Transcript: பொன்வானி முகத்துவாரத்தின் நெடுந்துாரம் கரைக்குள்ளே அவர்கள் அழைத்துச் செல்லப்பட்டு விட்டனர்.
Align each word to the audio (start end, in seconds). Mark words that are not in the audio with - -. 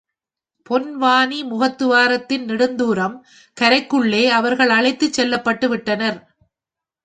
பொன்வானி 0.69 1.39
முகத்துவாரத்தின் 1.49 2.47
நெடுந்துாரம் 2.47 3.15
கரைக்குள்ளே 3.57 4.23
அவர்கள் 4.31 4.69
அழைத்துச் 4.69 5.13
செல்லப்பட்டு 5.13 5.69
விட்டனர். 5.69 6.19